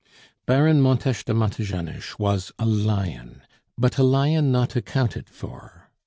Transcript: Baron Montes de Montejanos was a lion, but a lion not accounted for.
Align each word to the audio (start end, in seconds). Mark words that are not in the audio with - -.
Baron 0.47 0.81
Montes 0.81 1.23
de 1.23 1.31
Montejanos 1.31 2.17
was 2.17 2.51
a 2.57 2.65
lion, 2.65 3.43
but 3.77 3.99
a 3.99 4.03
lion 4.03 4.51
not 4.51 4.75
accounted 4.75 5.29
for. 5.29 5.91